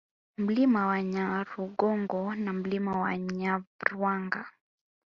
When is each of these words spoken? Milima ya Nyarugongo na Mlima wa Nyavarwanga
Milima 0.37 0.97
ya 0.97 1.03
Nyarugongo 1.03 2.35
na 2.35 2.53
Mlima 2.53 2.99
wa 2.99 3.17
Nyavarwanga 3.17 4.45